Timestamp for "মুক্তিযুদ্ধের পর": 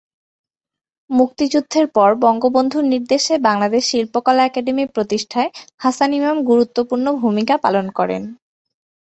1.09-2.09